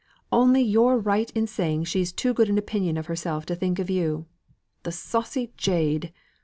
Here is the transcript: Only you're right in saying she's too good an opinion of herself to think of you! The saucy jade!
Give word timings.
Only 0.31 0.63
you're 0.63 0.97
right 0.97 1.29
in 1.35 1.45
saying 1.45 1.83
she's 1.83 2.11
too 2.11 2.33
good 2.33 2.49
an 2.49 2.57
opinion 2.57 2.97
of 2.97 3.05
herself 3.05 3.45
to 3.45 3.55
think 3.55 3.77
of 3.77 3.87
you! 3.87 4.25
The 4.81 4.91
saucy 4.91 5.53
jade! 5.57 6.11